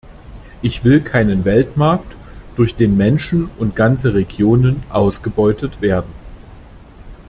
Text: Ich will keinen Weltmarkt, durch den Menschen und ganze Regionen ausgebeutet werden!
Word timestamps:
Ich 0.63 0.83
will 0.83 0.99
keinen 1.01 1.45
Weltmarkt, 1.45 2.11
durch 2.55 2.73
den 2.73 2.97
Menschen 2.97 3.51
und 3.59 3.75
ganze 3.75 4.15
Regionen 4.15 4.81
ausgebeutet 4.89 5.79
werden! 5.79 6.09